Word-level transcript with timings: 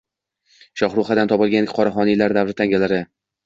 “Shohruxiya”dan 0.83 1.31
topilgan 1.33 1.69
qoraxoniylar 1.77 2.39
davri 2.41 2.61
tangalari 2.63 3.03